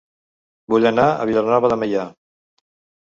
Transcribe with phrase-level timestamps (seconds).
[0.73, 2.07] Vull anar a Vilanova de Meià